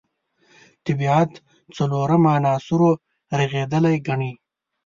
[0.85, 1.31] طبیعت
[1.75, 2.89] څلورو عناصرو
[3.39, 4.31] رغېدلی ګڼي.